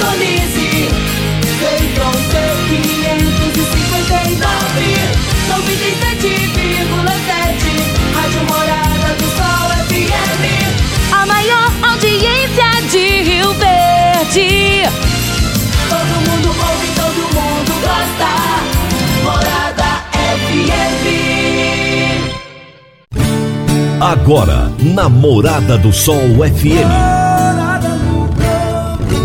[0.00, 0.88] sintonize.
[1.60, 4.80] Feitron C559,
[5.48, 8.14] 97,7.
[8.14, 10.42] Rádio Morada do Sol FM.
[11.12, 14.48] A maior audiência de Rio Verde.
[15.88, 18.30] Todo mundo ouve, todo mundo gosta.
[19.22, 19.90] Morada
[20.48, 21.04] FM.
[24.00, 27.19] Agora, na Morada do Sol FM.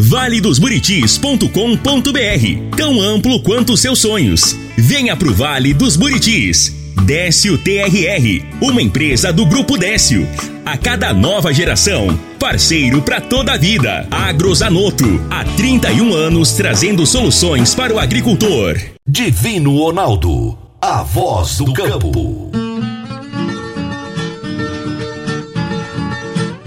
[0.00, 4.56] valedosburitis.com.br Tão amplo quanto seus sonhos.
[4.76, 6.74] Venha pro Vale dos Buritis.
[7.04, 10.26] Décio TRR, uma empresa do Grupo Décio.
[10.64, 14.06] A cada nova geração, parceiro para toda a vida.
[14.10, 18.78] Agrozanoto, há 31 anos trazendo soluções para o agricultor.
[19.06, 22.69] Divino Ronaldo, a voz do campo.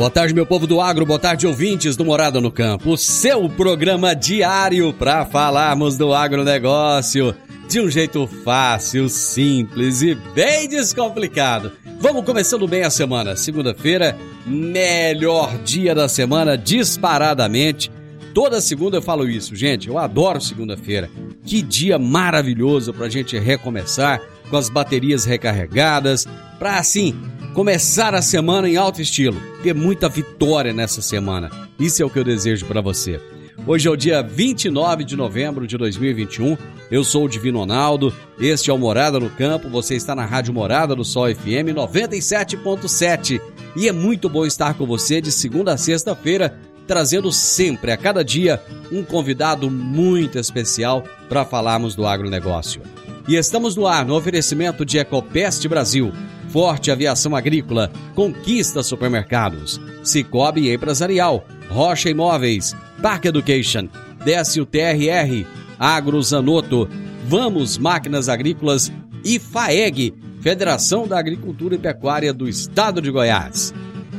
[0.04, 2.92] Boa tarde, meu povo do agro, boa tarde, ouvintes do Morada no Campo.
[2.92, 7.34] O seu programa diário para falarmos do agronegócio
[7.70, 11.72] de um jeito fácil, simples e bem descomplicado.
[12.02, 13.38] Vamos começando bem a semana.
[13.38, 17.90] Segunda-feira, melhor dia da semana, disparadamente.
[18.34, 19.88] Toda segunda eu falo isso, gente.
[19.88, 21.10] Eu adoro segunda-feira.
[21.46, 26.28] Que dia maravilhoso pra gente recomeçar com as baterias recarregadas,
[26.60, 27.16] pra assim
[27.54, 31.52] começar a semana em alto estilo, ter muita vitória nessa semana.
[31.80, 33.22] Isso é o que eu desejo para você.
[33.68, 36.58] Hoje é o dia 29 de novembro de 2021.
[36.90, 38.14] Eu sou o Divino Ronaldo.
[38.40, 39.70] Este é o Morada no Campo.
[39.70, 43.40] Você está na Rádio Morada do Sol FM 97.7.
[43.76, 46.58] E é muito bom estar com você de segunda a sexta-feira,
[46.88, 48.62] trazendo sempre, a cada dia,
[48.92, 52.82] um convidado muito especial para falarmos do agronegócio.
[53.28, 56.12] E estamos no ar no oferecimento de Ecopest Brasil,
[56.54, 63.90] Forte Aviação Agrícola, Conquista Supermercados, Cicobi Empresarial, Rocha Imóveis, Park Education,
[64.24, 65.48] Décio TRR,
[65.80, 66.88] Agrozanoto,
[67.28, 68.92] Vamos Máquinas Agrícolas
[69.26, 73.74] e FAEG, Federação da Agricultura e Pecuária do Estado de Goiás.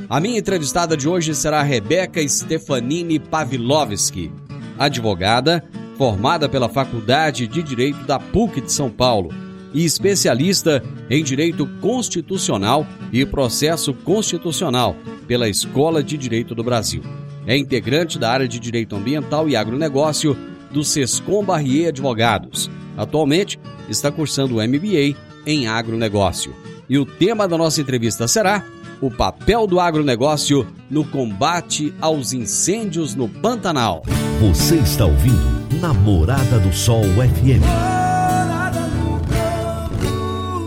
[0.09, 4.33] A minha entrevistada de hoje será Rebeca Stefanini Pavlovski,
[4.77, 5.63] advogada,
[5.97, 9.44] formada pela Faculdade de Direito da PUC de São Paulo
[9.75, 14.97] e especialista em Direito Constitucional e Processo Constitucional
[15.27, 17.03] pela Escola de Direito do Brasil.
[17.47, 20.37] É integrante da área de Direito Ambiental e Agronegócio
[20.71, 22.71] do Sescom Barrier Advogados.
[22.97, 23.59] Atualmente
[23.89, 26.55] está cursando o MBA em Agronegócio.
[26.89, 28.65] E o tema da nossa entrevista será
[29.01, 34.03] o papel do agronegócio no combate aos incêndios no Pantanal.
[34.41, 37.94] Você está ouvindo Namorada do Sol FM.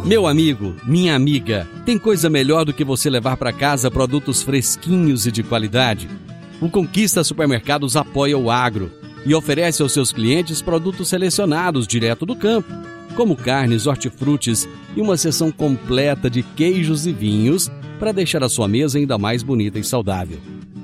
[0.08, 5.26] Meu amigo, minha amiga, tem coisa melhor do que você levar para casa produtos fresquinhos
[5.28, 6.08] e de qualidade?
[6.62, 8.90] O Conquista Supermercados apoia o agro
[9.26, 12.74] e oferece aos seus clientes produtos selecionados direto do campo,
[13.18, 14.66] como carnes, hortifrutis
[14.96, 17.70] e uma seção completa de queijos e vinhos
[18.00, 20.40] para deixar a sua mesa ainda mais bonita e saudável.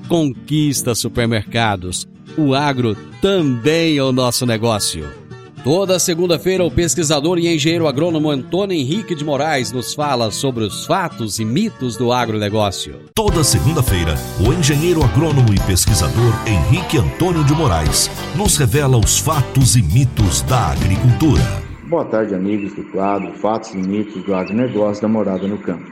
[0.06, 2.06] Conquista Supermercados.
[2.36, 5.23] O agro também é o nosso negócio.
[5.64, 10.84] Toda segunda-feira, o pesquisador e engenheiro agrônomo Antônio Henrique de Moraes nos fala sobre os
[10.84, 12.96] fatos e mitos do agronegócio.
[13.14, 14.14] Toda segunda-feira,
[14.46, 20.42] o engenheiro agrônomo e pesquisador Henrique Antônio de Moraes nos revela os fatos e mitos
[20.42, 21.40] da agricultura.
[21.88, 25.90] Boa tarde, amigos do quadro Fatos e Mitos do Agronegócio da Morada no Campo.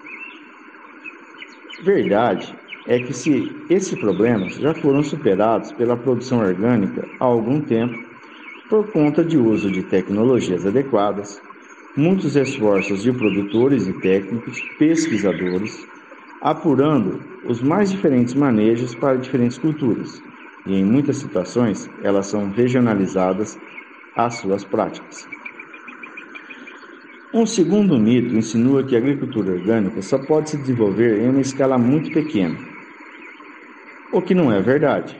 [1.85, 2.56] Verdade
[2.88, 8.08] é que se esses problemas já foram superados pela produção orgânica há algum tempo,
[8.69, 11.41] por conta de uso de tecnologias adequadas,
[11.97, 15.87] muitos esforços de produtores e técnicos, pesquisadores,
[16.43, 20.23] apurando os mais diferentes manejos para diferentes culturas,
[20.67, 23.59] e em muitas situações elas são regionalizadas
[24.15, 25.26] às suas práticas.
[27.32, 31.79] Um segundo mito insinua que a agricultura orgânica só pode se desenvolver em uma escala
[31.79, 32.56] muito pequena,
[34.12, 35.19] o que não é verdade.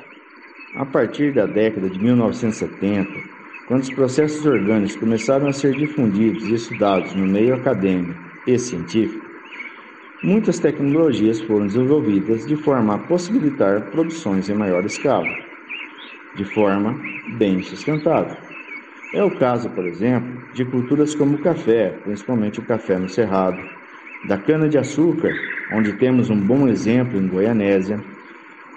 [0.77, 3.28] A partir da década de 1970,
[3.69, 9.23] quando os processos orgânicos começaram a ser difundidos e estudados no meio acadêmico e científico,
[10.23, 15.29] muitas tecnologias foram desenvolvidas de forma a possibilitar produções em maior escala,
[16.35, 16.99] de forma
[17.37, 18.39] bem sustentável.
[19.13, 23.63] É o caso, por exemplo, de culturas como o café, principalmente o café no cerrado,
[24.27, 25.33] da cana-de-açúcar,
[25.75, 28.03] onde temos um bom exemplo em Goianésia,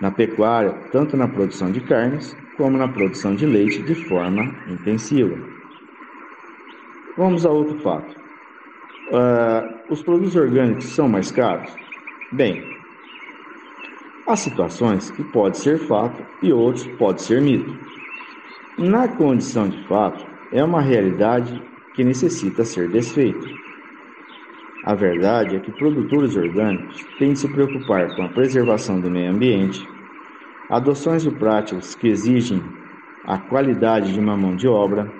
[0.01, 5.37] na pecuária, tanto na produção de carnes como na produção de leite de forma intensiva.
[7.17, 8.15] Vamos a outro fato.
[9.09, 11.73] Uh, os produtos orgânicos são mais caros?
[12.31, 12.63] Bem,
[14.25, 17.77] há situações que pode ser fato e outros pode ser mito.
[18.77, 21.61] Na condição de fato, é uma realidade
[21.93, 23.47] que necessita ser desfeita.
[24.85, 29.31] A verdade é que produtores orgânicos têm de se preocupar com a preservação do meio
[29.31, 29.85] ambiente,
[30.71, 32.63] adoções de práticas que exigem
[33.25, 35.11] a qualidade de uma mão de obra,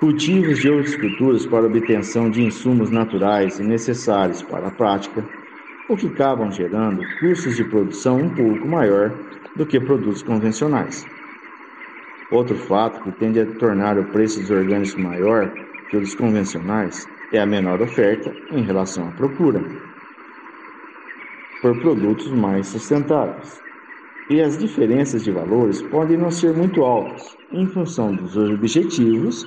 [0.00, 5.22] cultivos de outras culturas para obtenção de insumos naturais e necessários para a prática,
[5.86, 9.12] o que acabam gerando custos de produção um pouco maior
[9.54, 11.06] do que produtos convencionais.
[12.32, 15.52] Outro fato que tende a tornar o preço dos orgânicos maior
[15.90, 19.62] que o dos convencionais é a menor oferta em relação à procura
[21.60, 23.69] por produtos mais sustentáveis.
[24.30, 29.44] E as diferenças de valores podem não ser muito altas em função dos objetivos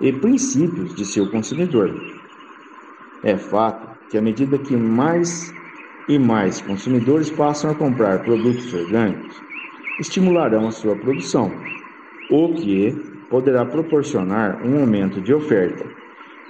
[0.00, 1.94] e princípios de seu consumidor.
[3.22, 5.52] É fato que, à medida que mais
[6.08, 9.36] e mais consumidores passam a comprar produtos orgânicos,
[10.00, 11.52] estimularão a sua produção,
[12.30, 12.90] o que
[13.28, 15.84] poderá proporcionar um aumento de oferta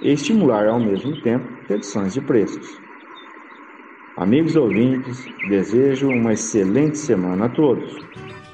[0.01, 2.82] e estimular ao mesmo tempo reduções de preços.
[4.15, 7.91] Amigos ouvintes, desejo uma excelente semana a todos.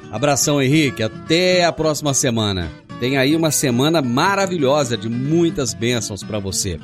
[0.10, 1.04] Abração, Henrique.
[1.04, 2.72] Até a próxima semana.
[3.00, 6.80] Tem aí uma semana maravilhosa de muitas bênçãos para você.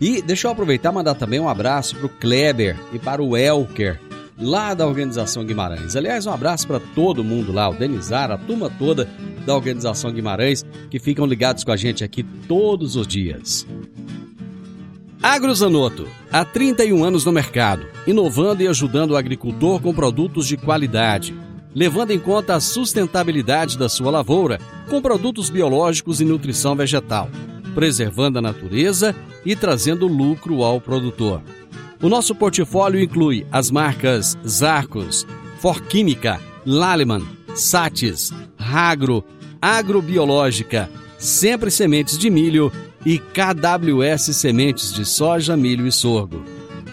[0.00, 3.36] E deixa eu aproveitar e mandar também um abraço para o Kleber e para o
[3.36, 4.00] Elker,
[4.38, 5.96] lá da Organização Guimarães.
[5.96, 9.08] Aliás, um abraço para todo mundo lá, o Denizar, a turma toda
[9.44, 13.66] da Organização Guimarães, que ficam ligados com a gente aqui todos os dias.
[15.22, 21.34] Agrozanoto, há 31 anos no mercado, inovando e ajudando o agricultor com produtos de qualidade
[21.74, 24.58] levando em conta a sustentabilidade da sua lavoura
[24.88, 27.28] com produtos biológicos e nutrição vegetal,
[27.74, 29.14] preservando a natureza
[29.44, 31.42] e trazendo lucro ao produtor.
[32.02, 35.26] O nosso portfólio inclui as marcas Zarcos,
[35.58, 37.22] Forquímica, Laleman,
[37.54, 39.24] Satis, Ragro,
[39.60, 42.72] Agrobiológica, Sempre Sementes de Milho
[43.04, 46.44] e KWS Sementes de Soja, Milho e Sorgo.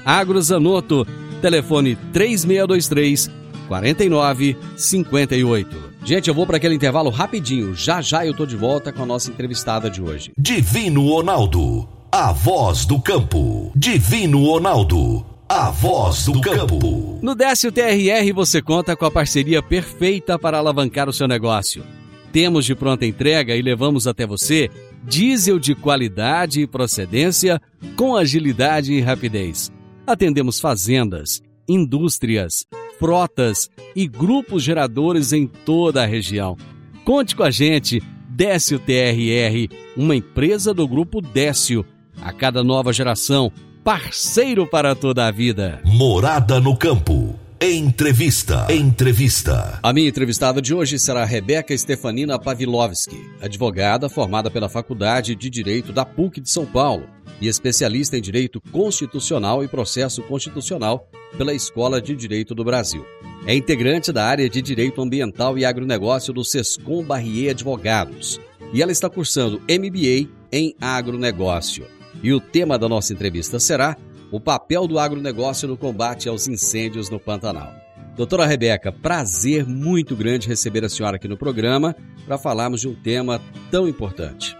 [0.05, 1.05] Agrozanoto,
[1.41, 3.29] telefone 3623
[3.67, 5.87] 49 58.
[6.03, 7.75] Gente, eu vou para aquele intervalo rapidinho.
[7.75, 10.31] Já já eu tô de volta com a nossa entrevistada de hoje.
[10.37, 13.73] Divino Ronaldo, a voz do campo.
[13.75, 17.19] Divino Ronaldo, a voz do campo.
[17.21, 21.83] No Décio TRR você conta com a parceria perfeita para alavancar o seu negócio.
[22.31, 24.69] Temos de pronta entrega e levamos até você
[25.07, 27.61] diesel de qualidade e procedência
[27.95, 29.71] com agilidade e rapidez.
[30.05, 32.65] Atendemos fazendas, indústrias,
[32.99, 36.57] frotas e grupos geradores em toda a região.
[37.05, 41.85] Conte com a gente, Décio TRR, uma empresa do grupo Décio.
[42.21, 43.51] A cada nova geração,
[43.83, 45.79] parceiro para toda a vida.
[45.85, 47.36] Morada no campo.
[47.59, 48.67] Entrevista.
[48.69, 49.79] Entrevista.
[49.81, 55.91] A minha entrevistada de hoje será Rebeca Stefanina Pavlovski, advogada formada pela Faculdade de Direito
[55.91, 57.09] da PUC de São Paulo
[57.41, 63.03] e especialista em Direito Constitucional e Processo Constitucional pela Escola de Direito do Brasil.
[63.47, 68.39] É integrante da área de Direito Ambiental e Agronegócio do Sescom Barrier Advogados
[68.71, 71.87] e ela está cursando MBA em Agronegócio.
[72.21, 73.97] E o tema da nossa entrevista será
[74.31, 77.71] o papel do agronegócio no combate aos incêndios no Pantanal.
[78.15, 82.95] Doutora Rebeca, prazer muito grande receber a senhora aqui no programa para falarmos de um
[82.95, 84.57] tema tão importante.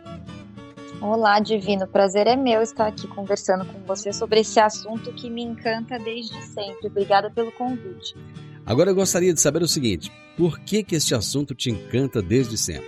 [1.01, 1.88] Olá, Divino.
[1.88, 6.41] Prazer é meu estar aqui conversando com você sobre esse assunto que me encanta desde
[6.43, 6.88] sempre.
[6.88, 8.15] Obrigada pelo convite.
[8.65, 12.57] Agora eu gostaria de saber o seguinte: por que que este assunto te encanta desde
[12.57, 12.88] sempre?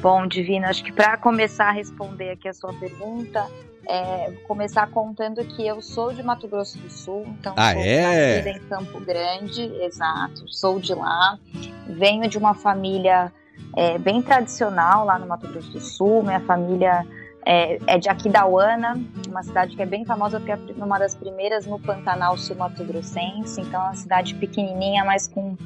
[0.00, 3.46] Bom, Divino, acho que para começar a responder aqui a sua pergunta,
[3.86, 7.82] é, vou começar contando que eu sou de Mato Grosso do Sul, então ah, sou
[7.82, 8.36] é?
[8.36, 11.38] nascida em Campo Grande, exato, sou de lá.
[11.86, 13.32] Venho de uma família
[13.76, 16.22] é, bem tradicional lá no Mato Grosso do Sul.
[16.22, 17.06] Minha família
[17.44, 21.66] é, é de Aquidauana, uma cidade que é bem famosa porque é uma das primeiras
[21.66, 23.60] no Pantanal Sul Mato Grossense.
[23.60, 25.56] Então, é uma cidade pequenininha, mas com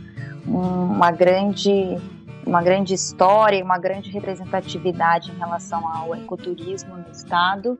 [0.46, 1.98] uma grande
[2.46, 7.78] uma grande história e uma grande representatividade em relação ao ecoturismo no estado.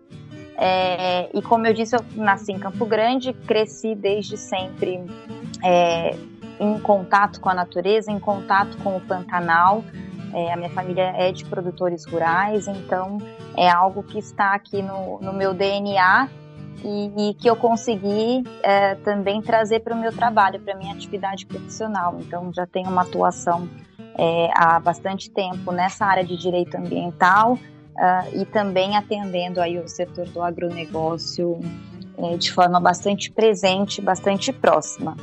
[0.57, 5.05] É, e como eu disse, eu nasci em Campo Grande, cresci desde sempre
[5.63, 6.17] é,
[6.61, 9.85] em contato com a natureza, em contato com o Pantanal.
[10.33, 13.19] É, a minha família é de produtores rurais, então
[13.57, 16.29] é algo que está aqui no, no meu DNA
[16.85, 20.93] e, e, que eu consegui é, também trazer para o meu trabalho, para a minha
[20.93, 22.17] atividade profissional.
[22.21, 23.69] Então já tenho uma atuação
[24.19, 27.59] é, há bastante tempo nessa área de direito ambiental
[27.97, 31.61] uh, e também atendendo aí o setor do agronegócio
[32.17, 35.17] é, de forma bastante presente, bastante próxima.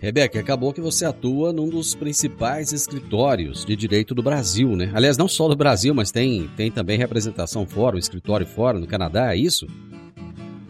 [0.00, 4.92] Rebeca, acabou que você atua num dos principais escritórios de direito do Brasil, né?
[4.94, 8.86] Aliás, não só do Brasil, mas tem, tem também representação fora, um escritório fora, no
[8.86, 9.66] Canadá, é isso?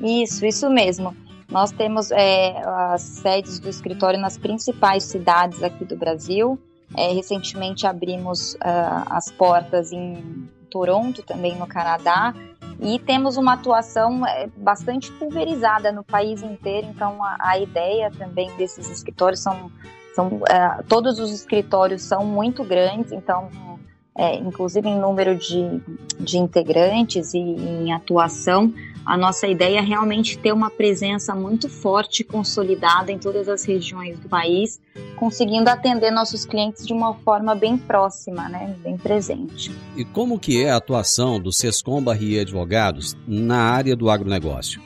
[0.00, 1.14] Isso, isso mesmo.
[1.50, 6.58] Nós temos é, as sedes do escritório nas principais cidades aqui do Brasil.
[6.97, 12.34] É, recentemente abrimos uh, as portas em Toronto, também no Canadá,
[12.80, 16.87] e temos uma atuação é, bastante pulverizada no país inteiro.
[16.88, 19.70] Então, a, a ideia também desses escritórios são,
[20.14, 23.48] são uh, todos os escritórios são muito grandes, então
[24.18, 25.80] é, inclusive em número de,
[26.18, 28.75] de integrantes e em atuação,
[29.08, 33.64] a nossa ideia é realmente ter uma presença muito forte e consolidada em todas as
[33.64, 34.78] regiões do país,
[35.16, 39.74] conseguindo atender nossos clientes de uma forma bem próxima, né, bem presente.
[39.96, 44.82] E como que é a atuação do Sescom Barrier Advogados na área do agronegócio?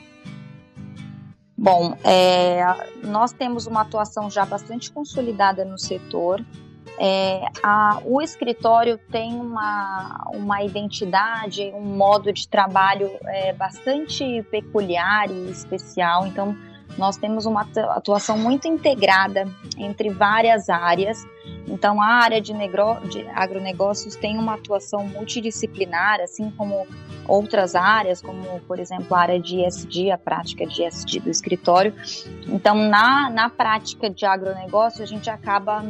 [1.57, 2.63] Bom, é,
[3.03, 6.41] nós temos uma atuação já bastante consolidada no setor.
[6.99, 15.29] É, a, o escritório tem uma, uma identidade, um modo de trabalho é, bastante peculiar
[15.29, 16.55] e especial, então
[16.97, 19.47] nós temos uma atuação muito integrada
[19.77, 21.25] entre várias áreas.
[21.67, 26.85] Então, a área de, negro, de agronegócios tem uma atuação multidisciplinar, assim como
[27.27, 31.93] outras áreas, como, por exemplo, a área de ESG, a prática de ESG do escritório.
[32.47, 35.83] Então, na, na prática de agronegócio, a gente acaba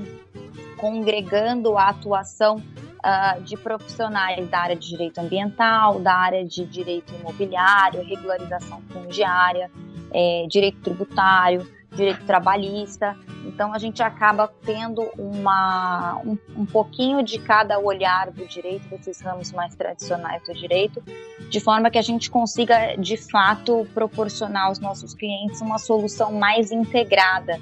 [0.84, 7.14] congregando a atuação uh, de profissionais da área de direito ambiental, da área de direito
[7.16, 9.72] imobiliário, regularização fundiária,
[10.12, 13.16] é, direito tributário, direito trabalhista.
[13.46, 19.22] Então a gente acaba tendo uma, um, um, pouquinho de cada olhar do direito, desses
[19.22, 21.02] ramos mais tradicionais do direito,
[21.50, 26.74] de forma que a gente consiga de fato proporcionar aos nossos clientes uma solução mais
[26.74, 27.58] integrada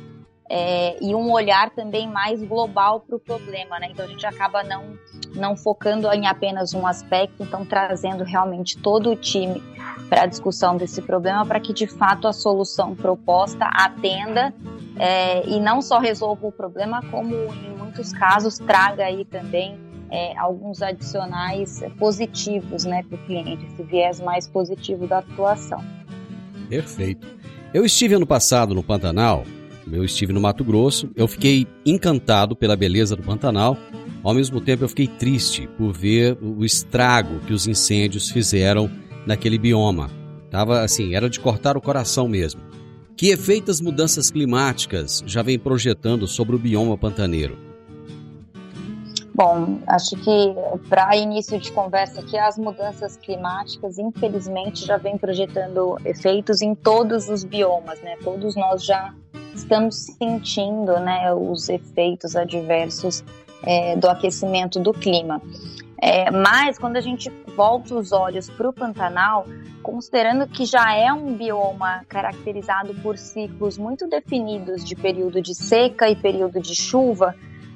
[0.54, 3.88] é, e um olhar também mais global para o problema, né?
[3.90, 5.00] Então a gente acaba não,
[5.34, 9.64] não focando em apenas um aspecto, então trazendo realmente todo o time
[10.10, 14.54] para a discussão desse problema para que de fato a solução proposta atenda
[15.00, 19.80] é, e não só resolva o problema, como em muitos casos traga aí também
[20.10, 25.82] é, alguns adicionais positivos né, para o cliente, esse viés mais positivo da atuação.
[26.68, 27.26] Perfeito.
[27.74, 29.46] Eu estive ano passado no Pantanal
[29.92, 33.78] eu estive no Mato Grosso, eu fiquei encantado pela beleza do Pantanal,
[34.24, 38.90] ao mesmo tempo eu fiquei triste por ver o estrago que os incêndios fizeram
[39.26, 40.10] naquele bioma.
[40.50, 42.62] Tava assim, era de cortar o coração mesmo.
[43.16, 47.71] Que efeitos as mudanças climáticas já vem projetando sobre o bioma pantaneiro?
[49.34, 50.54] Bom, acho que
[50.90, 57.30] para início de conversa aqui, as mudanças climáticas, infelizmente, já vem projetando efeitos em todos
[57.30, 58.18] os biomas, né?
[58.24, 59.14] Todos nós já
[59.56, 63.24] estamos sentindo né, os efeitos adversos
[63.64, 65.42] é, do aquecimento do clima.
[66.02, 69.46] É, mas quando a gente volta os olhos para o Pantanal,
[69.84, 76.10] considerando que já é um bioma caracterizado por ciclos muito definidos de período de seca
[76.10, 77.36] e período de chuva,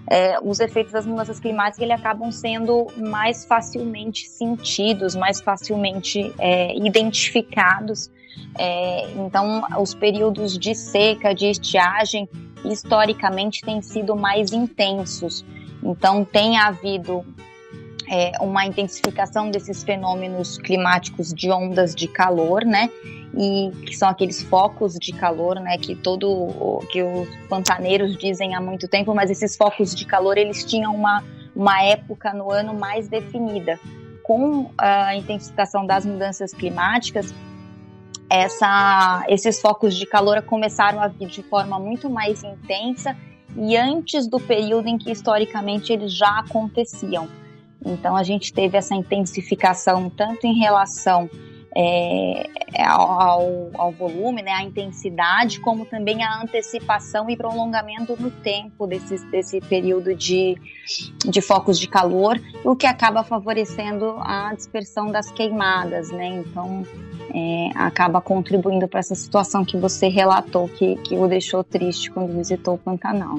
[0.09, 6.75] é, os efeitos das mudanças climáticas ele acabam sendo mais facilmente sentidos, mais facilmente é,
[6.75, 8.12] identificados
[8.57, 12.27] é, então, os períodos de seca, de estiagem,
[12.63, 15.45] historicamente têm sido mais intensos.
[15.83, 17.25] Então, tem havido
[18.09, 22.89] é, uma intensificação desses fenômenos climáticos de ondas de calor, né?
[23.38, 25.77] E que são aqueles focos de calor, né?
[25.77, 30.63] Que todo que os pantaneiros dizem há muito tempo, mas esses focos de calor eles
[30.63, 31.24] tinham uma,
[31.55, 33.79] uma época no ano mais definida.
[34.24, 37.33] Com a intensificação das mudanças climáticas,
[38.29, 43.15] essa, esses focos de calor começaram a vir de forma muito mais intensa
[43.55, 47.27] e antes do período em que historicamente eles já aconteciam.
[47.85, 51.29] Então a gente teve essa intensificação tanto em relação
[51.77, 52.49] é,
[52.85, 59.17] ao, ao, volume, né, a intensidade, como também a antecipação e prolongamento no tempo desse,
[59.25, 60.55] desse período de,
[61.25, 66.27] de focos de calor, o que acaba favorecendo a dispersão das queimadas, né?
[66.27, 66.83] Então
[67.33, 72.33] é, acaba contribuindo para essa situação que você relatou, que, que o deixou triste quando
[72.33, 73.37] visitou o Pantanal.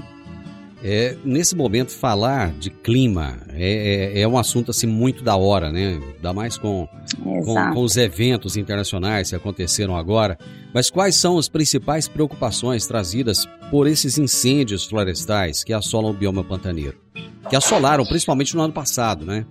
[0.88, 5.72] É, nesse momento, falar de clima é, é, é, um assunto assim muito da hora,
[5.72, 5.98] né?
[6.14, 6.88] Ainda mais com,
[7.20, 10.38] com, com, os eventos internacionais que aconteceram agora.
[10.72, 16.44] Mas quais são as principais preocupações trazidas por esses incêndios florestais que assolam o bioma
[16.44, 16.96] pantaneiro?
[17.50, 19.44] Que assolaram principalmente no ano passado, né?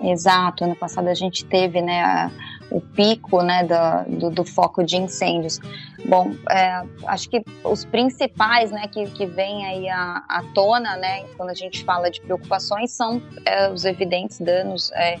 [0.00, 2.30] Exato, ano passado a gente teve né, a,
[2.74, 5.60] o pico né, do, do, do, foco de incêndios.
[6.06, 11.22] Bom, é, acho que os principais né, que, que vêm aí à, à tona né,
[11.36, 15.20] quando a gente fala de preocupações são é, os evidentes danos é,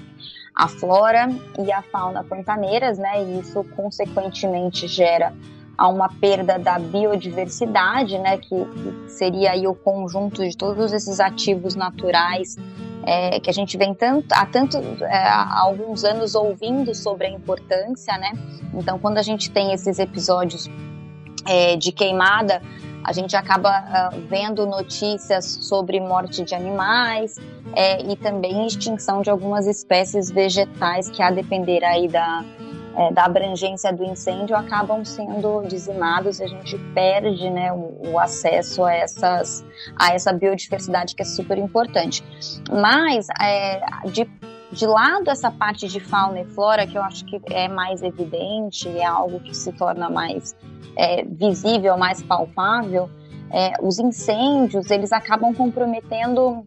[0.52, 1.28] à flora
[1.64, 5.32] e à fauna pantaneiras, né, e isso consequentemente gera
[5.76, 8.54] a uma perda da biodiversidade, né, que,
[9.08, 12.56] seria aí o conjunto de todos esses ativos naturais
[13.04, 17.30] é, que a gente vem tanto, há tanto é, há alguns anos ouvindo sobre a
[17.30, 18.32] importância, né?
[18.72, 20.70] Então, quando a gente tem esses episódios
[21.46, 22.62] é, de queimada,
[23.04, 27.36] a gente acaba uh, vendo notícias sobre morte de animais
[27.74, 32.42] é, e também extinção de algumas espécies vegetais que, a depender aí da,
[32.96, 38.18] é, da abrangência do incêndio acabam sendo dizimados e a gente perde né, o, o,
[38.18, 39.64] acesso a, essas,
[39.96, 42.22] a essa biodiversidade que é super importante.
[42.70, 44.28] Mas, é, de,
[44.70, 48.88] de lado essa parte de fauna e flora, que eu acho que é mais evidente,
[48.88, 50.56] é algo que se torna mais
[50.96, 53.10] é, visível, mais palpável,
[53.50, 56.64] é, os incêndios, eles acabam comprometendo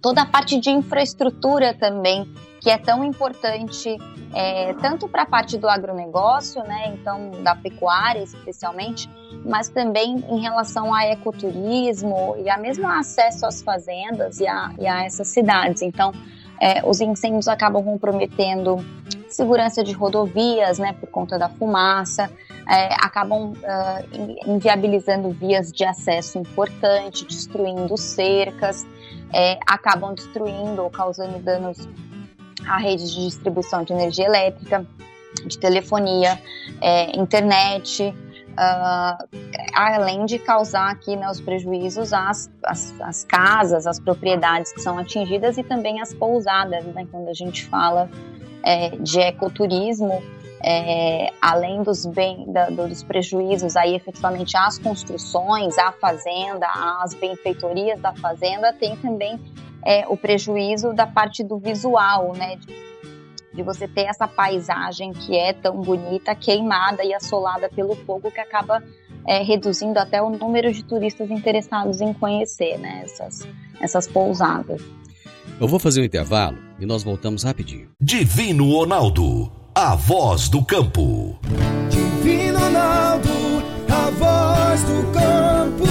[0.00, 2.28] toda a parte de infraestrutura também,
[2.60, 3.96] que é tão importante
[4.34, 9.08] é, tanto para a parte do agronegócio, né, então da pecuária especialmente,
[9.44, 14.86] mas também em relação ao ecoturismo e a mesmo acesso às fazendas e a, e
[14.86, 15.82] a essas cidades.
[15.82, 16.12] Então,
[16.60, 18.84] é, os incêndios acabam comprometendo
[19.28, 22.30] segurança de rodovias, né, por conta da fumaça,
[22.68, 28.86] é, acabam uh, inviabilizando vias de acesso importante, destruindo cercas,
[29.36, 31.86] é, acabam destruindo ou causando danos
[32.66, 34.86] a rede de distribuição de energia elétrica,
[35.46, 36.40] de telefonia,
[36.80, 38.14] é, internet,
[38.52, 39.28] uh,
[39.74, 44.98] além de causar aqui né, os prejuízos às, às, às, casas, às propriedades que são
[44.98, 48.08] atingidas e também às pousadas, né, quando a gente fala
[48.62, 50.22] é, de ecoturismo,
[50.62, 56.66] é, além dos, bem, da, dos prejuízos aí efetivamente às construções, à fazenda,
[57.02, 59.38] às benfeitorias da fazenda, tem também
[59.84, 62.56] é, o prejuízo da parte do visual, né?
[62.56, 62.86] De,
[63.54, 68.40] de você ter essa paisagem que é tão bonita, queimada e assolada pelo fogo, que
[68.40, 68.82] acaba
[69.26, 73.48] é, reduzindo até o número de turistas interessados em conhecer né, essas,
[73.80, 74.82] essas pousadas.
[75.58, 77.88] Eu vou fazer um intervalo e nós voltamos rapidinho.
[78.00, 81.38] Divino Ronaldo, a voz do campo.
[81.90, 83.28] Divino Ronaldo,
[83.90, 85.84] a voz do campo.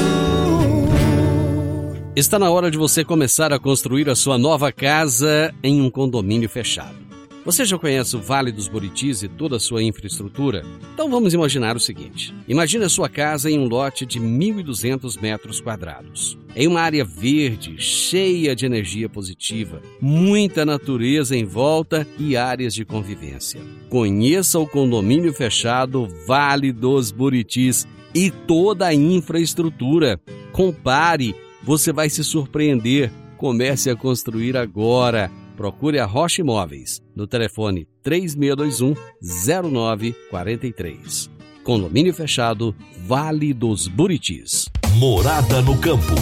[2.15, 6.49] Está na hora de você começar a construir a sua nova casa em um condomínio
[6.49, 7.04] fechado.
[7.45, 10.65] Você já conhece o Vale dos Buritis e toda a sua infraestrutura?
[10.95, 15.61] Então vamos imaginar o seguinte: imagine a sua casa em um lote de 1.200 metros
[15.61, 22.73] quadrados, em uma área verde, cheia de energia positiva, muita natureza em volta e áreas
[22.73, 23.61] de convivência.
[23.89, 30.19] Conheça o condomínio fechado Vale dos Buritis e toda a infraestrutura.
[30.51, 33.11] Compare você vai se surpreender.
[33.37, 35.29] Comece a construir agora.
[35.55, 41.31] Procure a Rocha Imóveis no telefone 3621 0943.
[41.63, 42.75] Condomínio fechado,
[43.07, 44.65] Vale dos Buritis.
[44.97, 46.13] Morada no campo.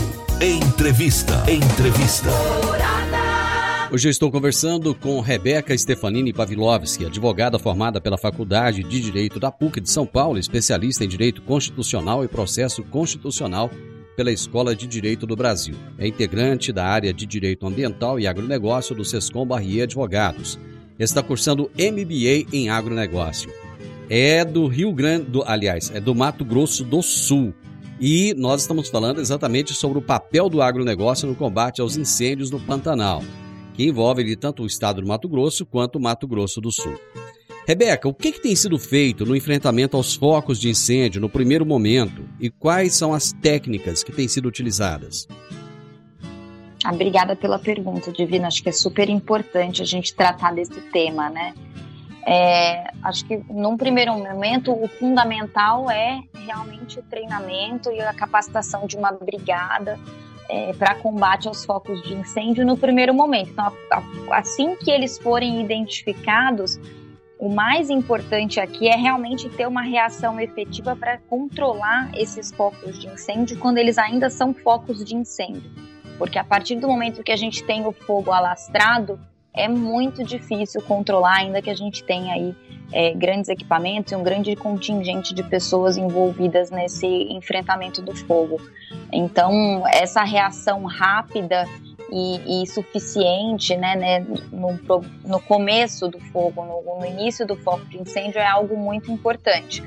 [0.41, 1.43] Entrevista.
[1.51, 2.29] Entrevista.
[3.91, 9.51] Hoje eu estou conversando com Rebeca Stefanini Pavlovski, advogada formada pela Faculdade de Direito da
[9.51, 13.69] PUC de São Paulo, especialista em Direito Constitucional e Processo Constitucional
[14.15, 15.75] pela Escola de Direito do Brasil.
[15.97, 20.59] É integrante da área de Direito Ambiental e Agronegócio do Sescom Barrier Advogados.
[20.97, 23.51] Está cursando MBA em Agronegócio.
[24.09, 27.53] É do Rio Grande do, aliás, é do Mato Grosso do Sul.
[27.99, 32.59] E nós estamos falando exatamente sobre o papel do agronegócio no combate aos incêndios no
[32.59, 33.23] Pantanal,
[33.73, 36.99] que envolve tanto o estado do Mato Grosso quanto o Mato Grosso do Sul.
[37.65, 41.65] Rebeca, o que, que, tem sido feito no enfrentamento aos focos de incêndio no primeiro
[41.65, 45.27] momento e quais são as técnicas que têm sido utilizadas?
[46.85, 48.47] Obrigada pela pergunta, Divina.
[48.47, 51.53] Acho que é super importante a gente tratar desse tema, né?
[52.25, 58.85] É, acho que num primeiro momento o fundamental é realmente o treinamento e a capacitação
[58.87, 59.99] de uma brigada
[60.49, 63.51] é, para combate aos focos de incêndio no primeiro momento.
[63.51, 63.73] Então,
[64.31, 66.79] assim que eles forem identificados,
[67.43, 73.07] o mais importante aqui é realmente ter uma reação efetiva para controlar esses focos de
[73.07, 75.69] incêndio quando eles ainda são focos de incêndio.
[76.17, 79.19] Porque a partir do momento que a gente tem o fogo alastrado,
[79.53, 82.55] é muito difícil controlar, ainda que a gente tenha aí
[82.93, 88.61] é, grandes equipamentos e um grande contingente de pessoas envolvidas nesse enfrentamento do fogo.
[89.11, 91.67] Então, essa reação rápida
[92.13, 94.19] e, e suficiente né, né,
[94.51, 94.79] no,
[95.25, 99.83] no começo do fogo, no, no início do foco de incêndio é algo muito importante.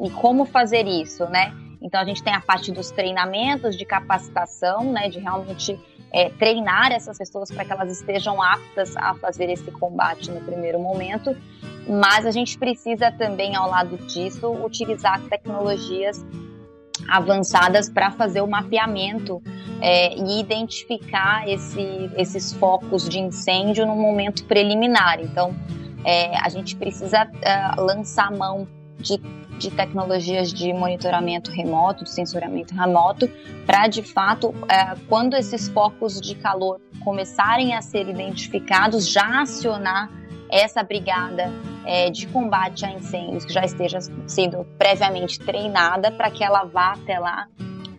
[0.00, 1.52] E como fazer isso, né?
[1.82, 5.78] Então a gente tem a parte dos treinamentos de capacitação, né, de realmente
[6.12, 10.78] é, treinar essas pessoas para que elas estejam aptas a fazer esse combate no primeiro
[10.78, 11.36] momento.
[11.88, 16.24] Mas a gente precisa também, ao lado disso, utilizar tecnologias
[17.08, 19.42] avançadas para fazer o mapeamento
[19.80, 25.20] é, e identificar esse, esses focos de incêndio no momento preliminar.
[25.20, 25.54] Então,
[26.04, 29.18] é, a gente precisa uh, lançar mão de,
[29.58, 33.28] de tecnologias de monitoramento remoto, de sensoriamento remoto,
[33.66, 40.10] para de fato, uh, quando esses focos de calor começarem a ser identificados, já acionar
[40.50, 41.50] essa brigada
[41.84, 46.92] é, de combate a incêndios que já esteja sendo previamente treinada para que ela vá
[46.92, 47.48] até lá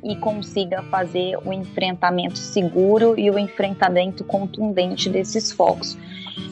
[0.06, 5.98] e consiga fazer o enfrentamento seguro e o enfrentamento contundente desses focos.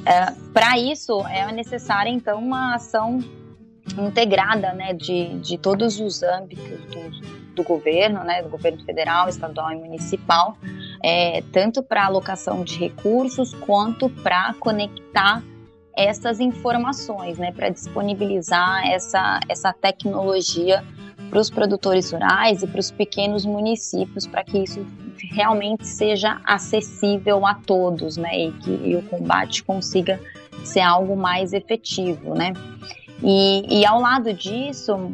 [0.06, 3.20] É, para isso é necessária então uma ação
[3.98, 9.72] integrada né, de, de todos os âmbitos do, do governo, né, do governo federal, estadual
[9.72, 10.58] e municipal,
[11.04, 15.44] é, tanto para alocação de recursos quanto para conectar
[15.96, 20.84] essas informações, né, para disponibilizar essa, essa tecnologia
[21.34, 24.86] para os produtores rurais e para os pequenos municípios, para que isso
[25.32, 30.22] realmente seja acessível a todos, né, e que e o combate consiga
[30.64, 32.54] ser algo mais efetivo, né.
[33.24, 35.12] E, e ao lado disso,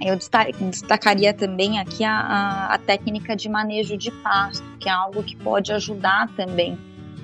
[0.00, 0.16] eu
[0.70, 5.36] destacaria também aqui a, a, a, técnica de manejo de pasto, que é algo que
[5.36, 6.78] pode ajudar também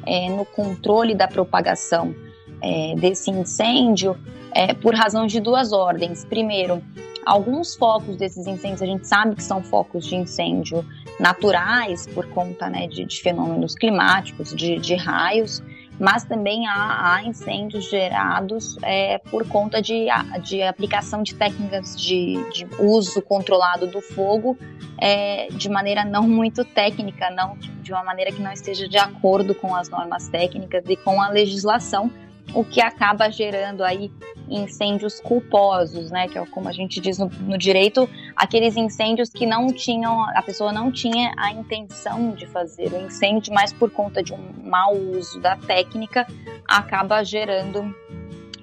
[0.05, 2.15] é, no controle da propagação
[2.63, 4.17] é, desse incêndio
[4.55, 6.25] é, por razões de duas ordens.
[6.25, 6.83] Primeiro,
[7.25, 10.85] alguns focos desses incêndios a gente sabe que são focos de incêndio
[11.19, 15.63] naturais por conta né, de, de, fenômenos climáticos, de, de, raios,
[16.01, 20.07] mas também há, há incêndios gerados é, por conta de,
[20.43, 22.39] de aplicação de técnicas de,
[22.79, 24.57] uso controlado do fogo
[24.99, 29.55] é, de maneira não muito técnica, não de uma maneira que não esteja de acordo
[29.55, 32.11] com as normas técnicas e com a legislação
[32.55, 34.11] o que acaba gerando aí
[34.49, 36.29] incêndios culposos, né?
[36.29, 40.43] Que é como a gente diz no, no, direito, aqueles incêndios que não tinham, a
[40.43, 44.95] pessoa não tinha a intenção de fazer o incêndio, mas por conta de um mau
[44.95, 46.27] uso da técnica,
[46.67, 47.95] acaba gerando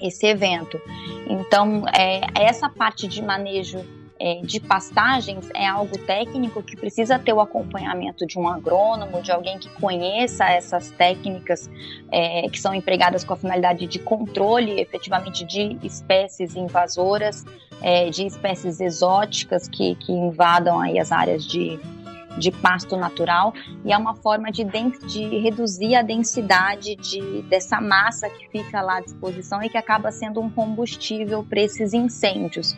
[0.02, 0.80] esse evento.
[1.28, 3.84] Então, é, essa parte de manejo
[4.20, 9.32] é, de pastagens é algo técnico que precisa ter o acompanhamento de um agrônomo, de
[9.32, 11.70] alguém que conheça essas técnicas
[12.12, 17.46] é, que são empregadas com a finalidade de controle efetivamente de espécies invasoras,
[17.82, 21.80] é, de espécies exóticas que, que invadam aí as áreas de,
[22.38, 23.54] de pasto natural
[23.86, 28.98] e é uma forma de, de reduzir a densidade de, dessa massa que fica lá
[28.98, 32.76] à disposição e que acaba sendo um combustível para esses incêndios.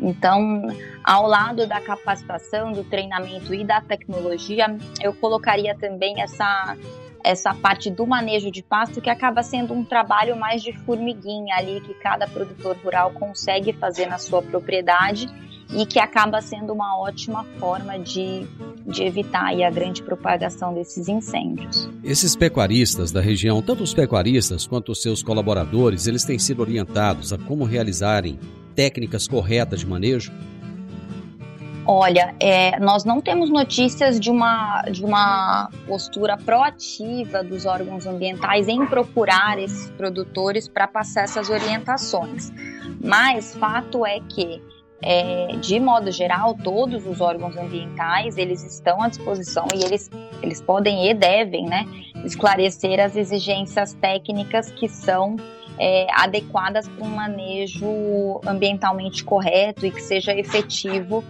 [0.00, 0.66] Então,
[1.02, 6.76] ao lado da capacitação, do treinamento e da tecnologia, eu colocaria também essa
[7.24, 11.80] essa parte do manejo de pasto que acaba sendo um trabalho mais de formiguinha ali
[11.80, 15.26] que cada produtor rural consegue fazer na sua propriedade
[15.72, 18.46] e que acaba sendo uma ótima forma de,
[18.86, 21.88] de evitar a grande propagação desses incêndios.
[22.02, 27.32] Esses pecuaristas da região, tanto os pecuaristas quanto os seus colaboradores, eles têm sido orientados
[27.32, 28.38] a como realizarem
[28.74, 30.32] técnicas corretas de manejo?
[31.86, 38.68] Olha, é, nós não temos notícias de uma, de uma postura proativa dos órgãos ambientais
[38.68, 42.50] em procurar esses produtores para passar essas orientações.
[43.02, 44.62] Mas fato é que,
[45.02, 50.10] é, de modo geral, todos os órgãos ambientais eles estão à disposição e eles,
[50.42, 51.84] eles podem e devem, né,
[52.24, 55.36] esclarecer as exigências técnicas que são
[55.78, 61.24] é, adequadas para um manejo ambientalmente correto e que seja efetivo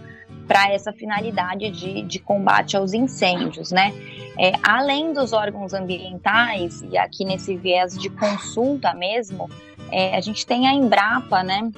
[0.47, 3.93] para essa finalidade de, de, combate aos incêndios, né?
[4.37, 9.49] É, além dos órgãos ambientais, e aqui nesse viés de consulta mesmo,
[9.91, 11.71] é, a gente tem a Embrapa, né?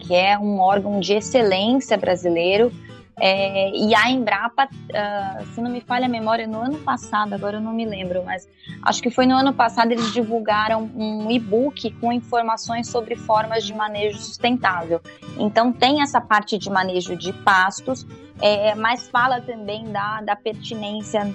[0.00, 2.72] Que é um órgão de excelência brasileiro,
[3.18, 7.56] é, e a Embrapa, uh, se não me falha a memória, no ano passado, agora
[7.56, 8.46] eu não me lembro, mas
[8.82, 13.74] acho que foi no ano passado eles divulgaram um e-book com informações sobre formas de
[13.74, 15.00] manejo sustentável.
[15.38, 18.06] Então tem essa parte de manejo de pastos,
[18.38, 21.34] é, mas fala também da, da pertinência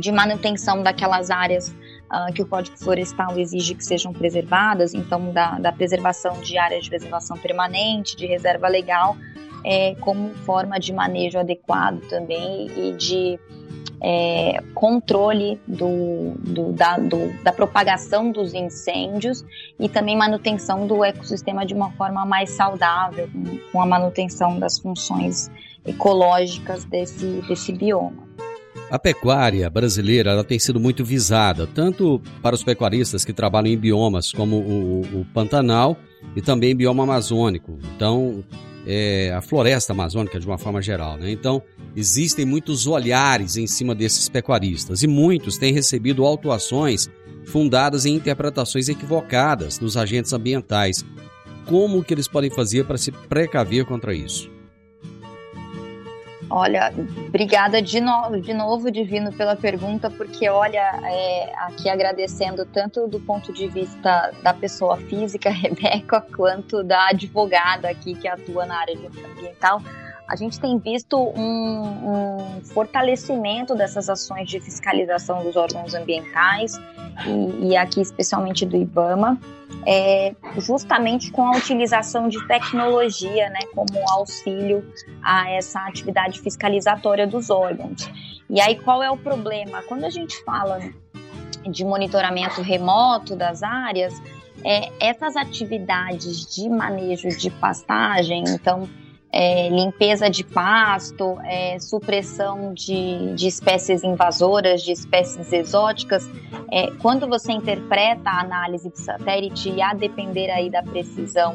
[0.00, 1.68] de manutenção daquelas áreas
[2.10, 6.84] uh, que o Código Florestal exige que sejam preservadas, então da, da preservação de áreas
[6.84, 9.14] de preservação permanente, de reserva legal,
[9.66, 13.36] é, como forma de manejo adequado também e de
[14.00, 19.44] é, controle do, do, da, do, da propagação dos incêndios
[19.80, 23.28] e também manutenção do ecossistema de uma forma mais saudável,
[23.72, 25.50] com, a manutenção das funções
[25.84, 28.24] ecológicas desse, desse bioma.
[28.88, 33.76] A pecuária brasileira ela tem sido muito visada, tanto para os pecuaristas que trabalham em
[33.76, 35.96] biomas como o, o Pantanal
[36.36, 37.80] e também bioma amazônico.
[37.96, 38.44] Então,
[38.86, 41.16] é, a floresta amazônica de uma forma geral.
[41.16, 41.30] Né?
[41.30, 41.62] Então,
[41.94, 47.10] existem muitos olhares em cima desses pecuaristas e muitos têm recebido autuações
[47.46, 51.04] fundadas em interpretações equivocadas dos agentes ambientais.
[51.64, 54.55] Como que eles podem fazer para se precaver contra isso?
[56.48, 56.92] Olha,
[57.26, 63.18] obrigada de novo, de novo, Divino, pela pergunta, porque, olha, é, aqui agradecendo tanto do
[63.18, 68.94] ponto de vista da pessoa física, Rebeca, quanto da advogada aqui que atua na área
[68.94, 69.82] ambiental,
[70.28, 76.80] a gente tem visto um, um, fortalecimento dessas ações de fiscalização dos órgãos ambientais
[77.26, 79.38] e, e aqui especialmente do IBAMA,
[79.86, 84.84] é, justamente com a utilização de tecnologia, né, como auxílio
[85.22, 88.10] a essa atividade fiscalizatória dos órgãos.
[88.50, 89.82] E aí qual é o problema?
[89.82, 90.80] Quando a gente fala
[91.64, 94.20] de monitoramento remoto das áreas,
[94.64, 98.88] é, essas atividades de manejo de pastagem, então
[99.32, 106.28] é, limpeza de pasto, é, supressão de, de, espécies invasoras, de espécies exóticas.
[106.70, 111.52] É, quando você interpreta a análise de satélite e a depender aí da precisão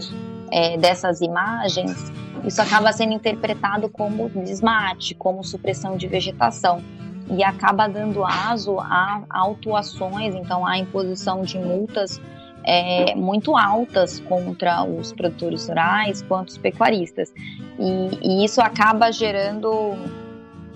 [0.51, 2.11] é, dessas imagens,
[2.43, 6.83] isso acaba sendo interpretado como desmate, como supressão de vegetação
[7.29, 12.19] e acaba dando aso a autuações, então a imposição de multas
[12.63, 17.33] é, muito altas contra os produtores rurais quanto os pecuaristas.
[17.79, 19.95] E, e isso acaba gerando,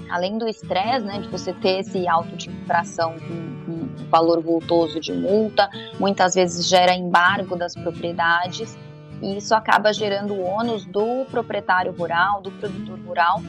[0.09, 3.55] além do estresse, né, de você ter esse auto de infração com,
[4.09, 5.69] valor voltoso de multa,
[5.99, 8.77] muitas vezes gera embargo das propriedades,
[9.21, 13.41] e isso acaba gerando o ônus do proprietário rural, do produtor rural,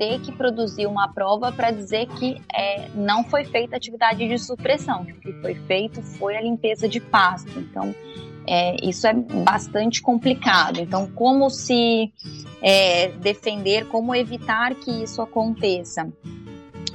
[0.00, 5.04] ter que produzir uma prova para dizer que é, não foi feita atividade de supressão,
[5.04, 7.50] que o que foi feito foi a limpeza de pasto.
[7.58, 7.94] Então,
[8.46, 10.80] é, isso é bastante complicado.
[10.80, 12.10] Então, como se
[12.62, 16.10] é, defender, como evitar que isso aconteça?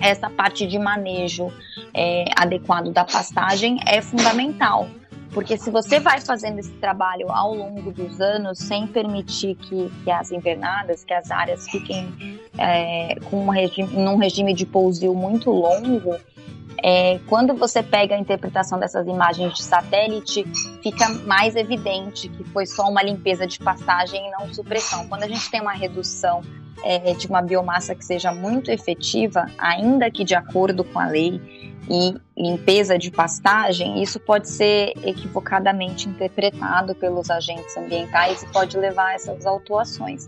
[0.01, 1.53] Essa parte de manejo
[1.93, 4.89] é, adequado da pastagem é fundamental
[5.31, 10.11] porque se você vai fazendo esse trabalho ao longo dos anos, sem permitir que, que
[10.11, 15.49] as invernadas, que as áreas fiquem é, com um regime, num regime de pousio muito
[15.51, 16.15] longo,
[16.83, 20.45] é, quando você pega a interpretação dessas imagens de satélite,
[20.83, 25.07] fica mais evidente que foi só uma limpeza de pastagem e não supressão.
[25.07, 26.41] Quando a gente tem uma redução
[26.85, 31.41] é, de uma biomassa que seja muito efetiva, ainda que de acordo com a lei,
[31.89, 39.09] e limpeza de pastagem, isso pode ser equivocadamente interpretado pelos agentes ambientais e pode levar
[39.09, 40.27] a essas autuações.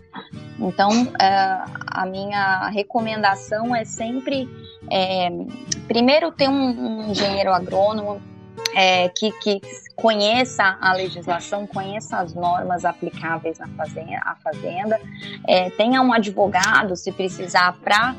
[0.58, 0.90] Então,
[1.20, 4.48] é, a minha recomendação é sempre,
[4.90, 5.30] é,
[5.86, 8.20] primeiro, ter um, um engenheiro agrônomo
[8.78, 9.60] é, que, que,
[9.96, 15.00] conheça a legislação, conheça as normas aplicáveis na fazenda, à fazenda,
[15.48, 18.14] é, tenha um advogado, se precisar, para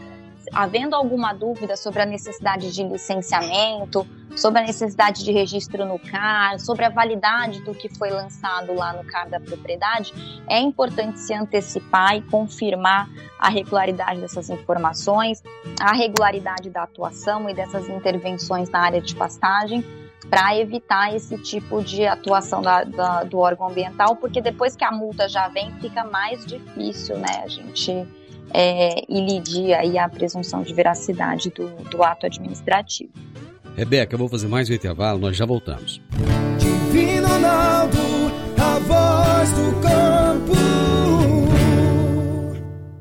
[0.52, 6.60] havendo alguma dúvida sobre a necessidade de licenciamento, sobre a necessidade de registro no CAR,
[6.60, 10.13] sobre a validade do que foi lançado lá no CAR da propriedade,
[10.50, 13.08] é importante se antecipar e confirmar
[13.39, 15.41] a regularidade dessas informações,
[15.80, 19.86] a regularidade da atuação e dessas intervenções na área de pastagem,
[20.30, 24.92] para evitar esse tipo de atuação da, da, do órgão ambiental, porque depois que a
[24.92, 28.08] multa já vem, fica mais difícil, né, a gente
[28.54, 33.12] é, ilidir aí a presunção de veracidade do, do ato administrativo.
[33.76, 36.02] Rebeca, eu vou fazer mais um intervalo, nós já voltamos.
[36.58, 38.00] Divino Ronaldo,
[38.58, 40.54] a voz do campo.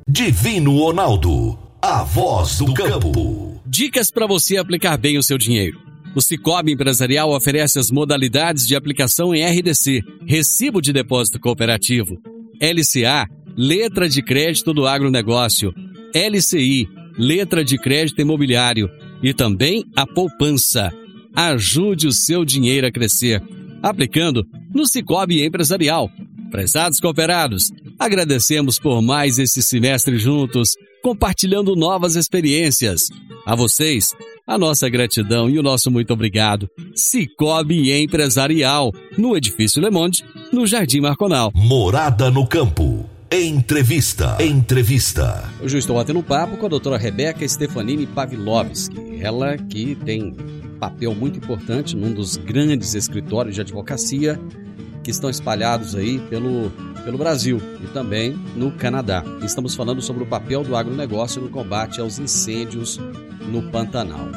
[0.07, 3.61] Divino Ronaldo, a voz do campo.
[3.67, 5.88] Dicas para você aplicar bem o seu dinheiro.
[6.19, 12.21] O Cicobi Empresarial oferece as modalidades de aplicação em RDC, Recibo de Depósito Cooperativo,
[12.61, 15.73] LCA, Letra de Crédito do Agronegócio,
[16.13, 18.91] LCI, Letra de Crédito Imobiliário
[19.23, 20.91] e também a poupança.
[21.37, 23.41] Ajude o seu dinheiro a crescer,
[23.81, 26.11] aplicando no Cicobi Empresarial.
[26.51, 33.03] Prezados cooperados, agradecemos por mais esse semestre juntos, compartilhando novas experiências.
[33.47, 34.13] A vocês,
[34.49, 36.71] a nossa gratidão e o nosso muito obrigado.
[36.95, 41.53] Cicobi Empresarial, no Edifício Le Monde, no Jardim Marconal.
[41.55, 43.05] Morada no campo.
[43.31, 44.39] Entrevista.
[44.41, 45.45] Entrevista.
[45.63, 49.21] Hoje eu estou batendo um papo com a doutora Rebeca Stefanini Pavlovski.
[49.21, 50.35] Ela que tem
[50.81, 54.41] papel muito importante num dos grandes escritórios de advocacia
[55.03, 56.71] que estão espalhados aí pelo,
[57.05, 59.25] pelo Brasil e também no Canadá.
[59.43, 62.99] Estamos falando sobre o papel do agronegócio no combate aos incêndios
[63.51, 64.29] no Pantanal.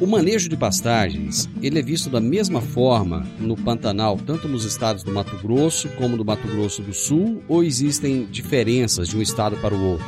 [0.00, 5.04] O manejo de pastagens, ele é visto da mesma forma no Pantanal, tanto nos estados
[5.04, 9.56] do Mato Grosso como do Mato Grosso do Sul, ou existem diferenças de um estado
[9.58, 10.06] para o outro?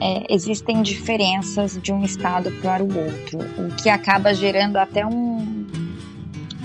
[0.00, 5.66] É, existem diferenças de um estado para o outro, o que acaba gerando até um,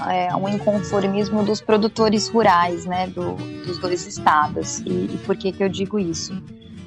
[0.09, 4.79] é, um inconformismo dos produtores rurais, né, do, dos dois estados.
[4.79, 6.33] E, e por que, que eu digo isso?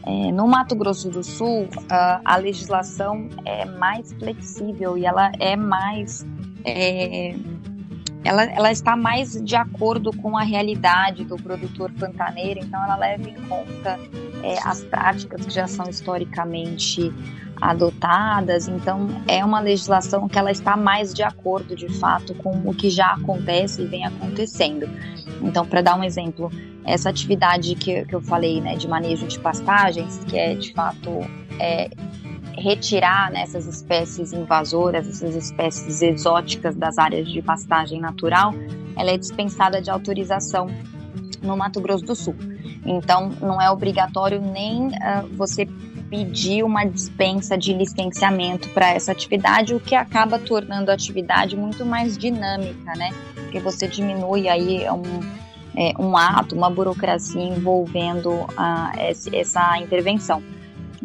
[0.07, 5.55] É, no Mato Grosso do Sul, a, a, legislação é mais flexível e ela é
[5.57, 6.27] mais.
[6.65, 7.35] É,
[8.25, 13.29] ela, ela está mais de acordo com a realidade do produtor pantaneiro, então ela leva
[13.29, 13.99] em conta
[14.43, 17.13] é, as práticas que já são historicamente
[17.61, 22.75] adotadas, então é uma legislação que ela está mais de acordo de fato com o
[22.75, 24.89] que já acontece e vem acontecendo.
[25.43, 26.51] Então, para dar um exemplo,
[26.85, 31.11] essa atividade que, que eu falei, né, de manejo de pastagens, que é de fato
[31.59, 31.91] é,
[32.57, 38.55] retirar né, essas espécies invasoras, essas espécies exóticas das áreas de pastagem natural,
[38.97, 40.69] ela é dispensada de autorização
[41.43, 42.35] no Mato Grosso do Sul.
[42.85, 45.69] Então, não é obrigatório nem uh, você
[46.11, 51.85] pedir uma dispensa de licenciamento para essa atividade, o que acaba tornando a atividade muito
[51.85, 53.11] mais dinâmica, né?
[53.35, 55.03] Porque você diminui aí um,
[55.77, 60.43] é, um ato, uma burocracia envolvendo a, essa intervenção.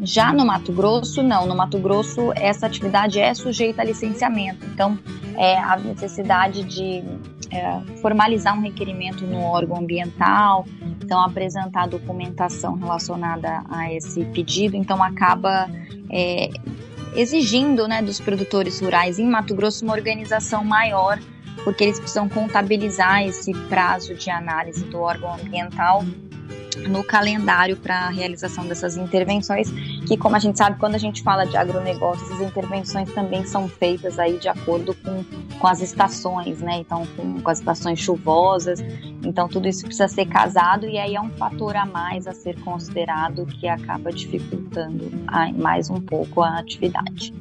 [0.02, 1.46] Já no Mato Grosso, não.
[1.46, 4.66] No Mato Grosso, essa atividade é sujeita a licenciamento.
[4.66, 4.98] Então,
[5.38, 7.04] é, a necessidade de
[7.52, 10.66] é, formalizar um requerimento no órgão ambiental,
[11.04, 15.70] então apresentar documentação relacionada a esse pedido, então acaba
[16.10, 16.50] é,
[17.16, 21.20] exigindo né, dos produtores rurais em Mato Grosso uma organização maior,
[21.63, 26.04] porque eles precisam contabilizar esse prazo de análise do órgão ambiental
[26.76, 29.72] no calendário para a realização dessas intervenções,
[30.08, 33.68] que como a gente sabe, quando a gente fala de agronegócio, essas intervenções também são
[33.68, 35.24] feitas aí de acordo com,
[35.60, 36.78] com as estações, né?
[36.78, 38.80] Então, com, com as estações chuvosas,
[39.24, 42.60] então tudo isso precisa ser casado e aí é um fator a mais a ser
[42.62, 45.12] considerado que acaba dificultando
[45.58, 47.34] mais um pouco a atividade.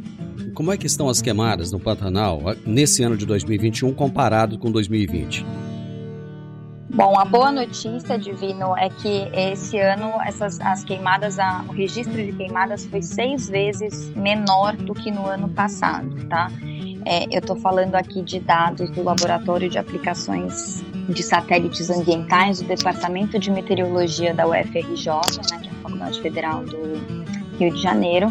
[0.55, 5.72] Como é que estão as queimadas no Pantanal nesse ano de 2021 comparado com 2020?
[6.95, 12.15] Bom, a boa notícia, Divino, é que esse ano essas, as queimadas, a, o registro
[12.15, 16.51] de queimadas foi seis vezes menor do que no ano passado, tá?
[17.07, 22.69] É, eu estou falando aqui de dados do Laboratório de Aplicações de Satélites Ambientais do
[22.69, 25.07] Departamento de Meteorologia da UFRJ,
[25.51, 28.31] né, que é a Faculdade Federal do Rio de Janeiro.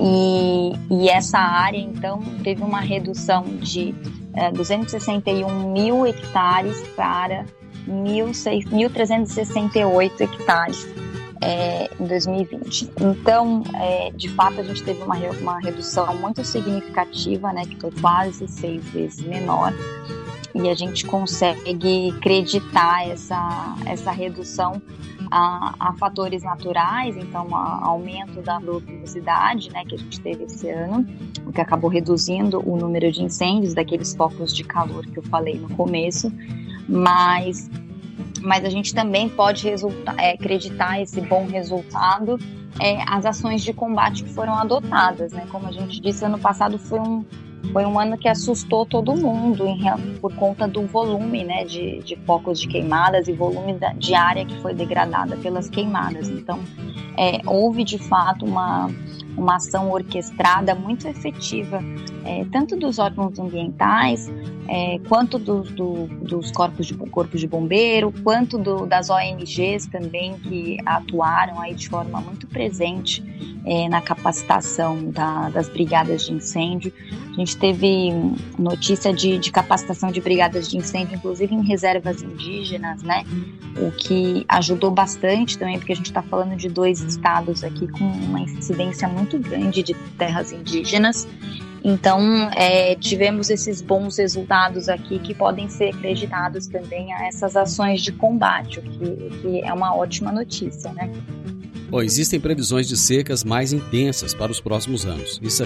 [0.00, 3.94] E, e essa área, então, teve uma redução de
[4.34, 7.46] é, 261 mil hectares para
[7.88, 10.86] 1.368 hectares
[11.40, 12.90] é, em 2020.
[13.00, 17.90] Então, é, de fato, a gente teve uma, uma redução muito significativa, né, que foi
[17.92, 19.72] quase seis vezes menor,
[20.54, 24.80] e a gente consegue acreditar essa, essa redução
[25.30, 30.70] a, a fatores naturais, então a, aumento da luminosidade, né, que a gente teve esse
[30.70, 31.04] ano,
[31.44, 35.58] o que acabou reduzindo o número de incêndios daqueles focos de calor que eu falei
[35.58, 36.32] no começo,
[36.88, 37.70] mas
[38.42, 39.66] mas a gente também pode
[40.18, 42.38] é, acreditar esse bom resultado
[42.80, 45.46] é, as ações de combate que foram adotadas, né?
[45.50, 47.24] Como a gente disse, ano passado foi um,
[47.72, 49.80] foi um ano que assustou todo mundo em,
[50.20, 54.44] por conta do volume né, de, de focos de queimadas e volume da, de área
[54.44, 56.28] que foi degradada pelas queimadas.
[56.28, 56.60] Então,
[57.16, 58.90] é, houve de fato uma,
[59.36, 61.80] uma ação orquestrada muito efetiva,
[62.24, 64.30] é, tanto dos órgãos ambientais,
[64.66, 70.34] é, quanto do, do, dos corpos de, corpos de bombeiro, quanto do, das ONGs também,
[70.38, 73.22] que atuaram aí de forma muito presente
[73.66, 76.92] é, na capacitação da, das brigadas de incêndio.
[77.32, 78.10] A gente teve
[78.58, 83.24] notícia de, de capacitação de brigadas de incêndio, inclusive em reservas indígenas, né?
[83.76, 88.04] O que ajudou bastante também, porque a gente está falando de dois estados aqui com
[88.04, 91.26] uma incidência muito grande de terras indígenas.
[91.82, 98.00] Então, é, tivemos esses bons resultados aqui que podem ser acreditados também a essas ações
[98.00, 101.12] de combate, o que, que é uma ótima notícia, né?
[101.90, 105.38] Bom, existem previsões de secas mais intensas para os próximos anos.
[105.42, 105.62] Isso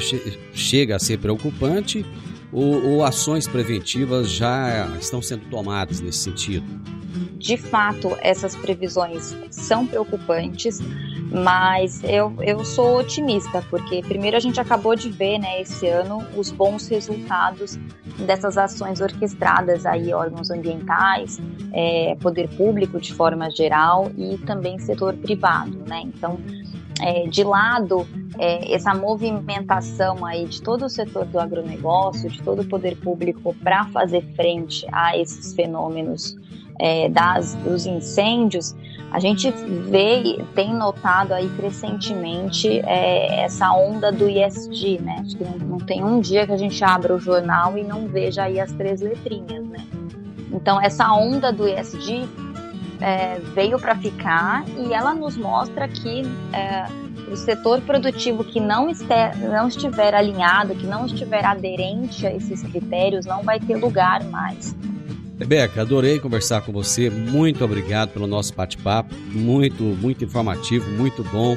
[0.52, 2.04] chega a ser preocupante
[2.52, 6.66] ou, ou ações preventivas já estão sendo tomadas nesse sentido?
[7.38, 10.80] De fato, essas previsões são preocupantes,
[11.30, 16.26] mas eu, eu sou otimista, porque primeiro a gente acabou de ver, né, esse ano,
[16.36, 17.78] os bons resultados
[18.26, 21.40] dessas ações orquestradas aí, órgãos ambientais,
[21.72, 26.00] é, poder público de forma geral e também setor privado, né?
[26.02, 26.40] Então,
[27.00, 28.04] é, de lado
[28.36, 33.54] é, essa movimentação aí de todo o setor do agronegócio, de todo o poder público
[33.62, 36.36] para fazer frente a esses fenômenos
[36.78, 38.74] é, das, dos incêndios,
[39.10, 45.22] a gente vê, tem notado aí crescentemente é, essa onda do ISD, né?
[45.24, 48.06] Acho que não, não, tem um dia que a gente abra o jornal e não
[48.06, 49.86] veja aí as três letrinhas, né?
[50.52, 52.28] Então, essa onda do ISD
[53.00, 56.22] é, veio para ficar e ela nos mostra que
[56.52, 56.84] é,
[57.30, 59.06] o setor produtivo que não, este,
[59.48, 64.74] não estiver alinhado, que não estiver aderente a esses critérios, não vai ter lugar mais.
[65.38, 67.08] Rebeca, adorei conversar com você.
[67.08, 69.14] Muito obrigado pelo nosso bate-papo.
[69.14, 71.56] Muito, muito informativo, muito bom.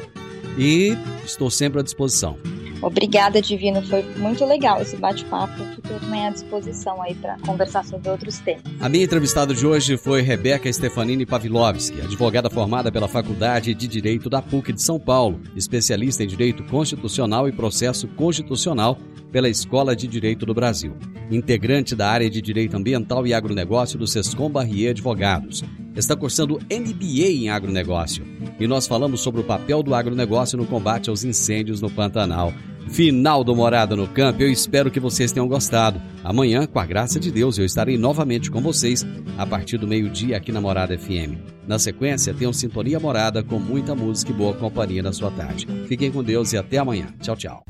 [0.57, 2.37] E estou sempre à disposição.
[2.81, 3.81] Obrigada, Divino.
[3.83, 5.63] Foi muito legal esse bate-papo.
[5.75, 8.63] Fico também à disposição aí para conversar sobre outros temas.
[8.79, 14.29] A minha entrevistada de hoje foi Rebeca Stefanini Pavlovski, advogada formada pela Faculdade de Direito
[14.29, 18.97] da PUC de São Paulo, especialista em Direito Constitucional e Processo Constitucional
[19.31, 20.95] pela Escola de Direito do Brasil,
[21.29, 25.63] integrante da área de Direito Ambiental e Agronegócio do Sescom Barrier Advogados.
[25.95, 28.25] Está cursando MBA em agronegócio
[28.59, 32.53] e nós falamos sobre o papel do agronegócio no combate aos incêndios no Pantanal.
[32.87, 36.01] Final do Morada no Campo, eu espero que vocês tenham gostado.
[36.23, 39.05] Amanhã, com a graça de Deus, eu estarei novamente com vocês
[39.37, 41.37] a partir do meio-dia aqui na Morada FM.
[41.67, 45.67] Na sequência, tenham Sintonia Morada com muita música e boa companhia na sua tarde.
[45.87, 47.07] Fiquem com Deus e até amanhã.
[47.21, 47.63] Tchau, tchau.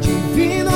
[0.00, 0.75] Divino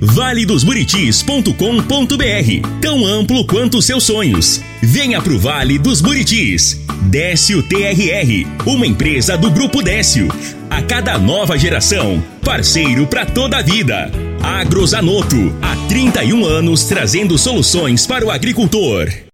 [0.00, 4.60] valedosburitis.com.br Tão amplo quanto seus sonhos.
[4.82, 6.80] Venha pro Vale dos Buritis.
[7.02, 10.28] Décio TRR, uma empresa do Grupo Décio.
[10.68, 14.10] A cada nova geração, parceiro para toda a vida.
[14.42, 19.08] Agrozanoto, há 31 anos trazendo soluções para o agricultor.